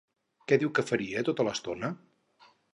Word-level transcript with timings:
Què 0.51 0.57
diu 0.63 0.71
que 0.79 0.85
faria 0.93 1.23
tota 1.29 1.47
l'estona? 1.51 1.95